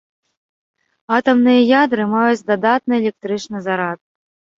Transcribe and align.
Атамныя 1.17 1.59
ядры 1.81 2.03
маюць 2.13 2.47
дадатны 2.51 2.93
электрычны 3.01 3.57
зарад. 3.67 3.99